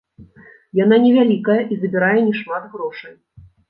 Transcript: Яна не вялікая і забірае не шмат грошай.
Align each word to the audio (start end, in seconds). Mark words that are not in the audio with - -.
Яна 0.83 0.97
не 1.05 1.11
вялікая 1.17 1.59
і 1.71 1.79
забірае 1.85 2.19
не 2.27 2.35
шмат 2.43 2.63
грошай. 2.77 3.13